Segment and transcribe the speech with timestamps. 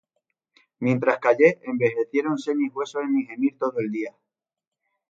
[0.79, 4.15] Mientras callé, envejeciéronse mis huesos En mi gemir todo el día.